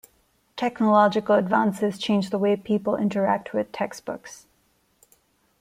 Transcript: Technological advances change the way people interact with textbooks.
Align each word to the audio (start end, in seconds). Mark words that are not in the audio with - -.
Technological 0.55 1.35
advances 1.35 1.99
change 1.99 2.31
the 2.31 2.39
way 2.39 2.55
people 2.55 2.95
interact 2.95 3.53
with 3.53 3.71
textbooks. 3.71 4.47